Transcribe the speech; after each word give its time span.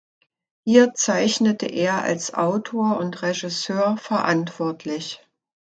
Hier 0.63 0.95
zeichnete 0.95 1.67
er 1.67 2.01
als 2.01 2.33
Autor 2.33 2.97
und 2.97 3.21
Regisseur 3.21 3.97
verantwortlich. 3.97 5.23